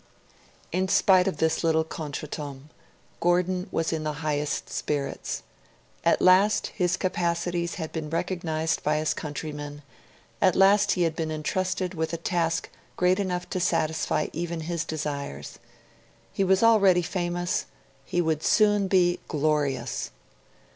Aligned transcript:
In 0.71 0.87
spite 0.87 1.27
of 1.27 1.37
this 1.37 1.63
little 1.63 1.83
contretemps, 1.83 2.73
Gordon 3.19 3.67
was 3.69 3.93
in 3.93 4.03
the 4.03 4.13
highest 4.25 4.67
spirits. 4.67 5.43
At 6.03 6.23
last 6.23 6.71
his 6.73 6.97
capacities 6.97 7.75
had 7.75 7.91
been 7.91 8.09
recognised 8.09 8.81
by 8.81 8.97
his 8.97 9.13
countrymen; 9.13 9.83
at 10.41 10.55
last 10.55 10.93
he 10.93 11.03
had 11.03 11.15
been 11.15 11.29
entrusted 11.29 11.93
with 11.93 12.13
a 12.13 12.17
task 12.17 12.71
great 12.95 13.19
enough 13.19 13.47
to 13.51 13.59
satisfy 13.59 14.25
even 14.33 14.61
his 14.61 14.85
desires. 14.85 15.59
He 16.33 16.43
was 16.43 16.63
already 16.63 17.03
famous; 17.03 17.67
he 18.03 18.21
would 18.21 18.41
soon 18.41 18.87
be 18.87 19.19
glorious. 19.27 20.09